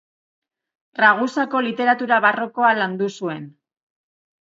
Ragusako 1.01 1.63
literatura 1.67 2.19
barrokoa 2.27 2.75
landu 2.83 3.15
zuen. 3.21 3.51